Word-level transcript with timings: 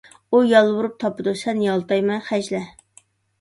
ئۇ 0.29 0.37
يالۋۇرۇپ 0.51 0.95
تاپىدۇ، 1.03 1.33
سەن 1.41 1.61
يالتايماي 1.67 2.23
خەجلە! 2.31 2.63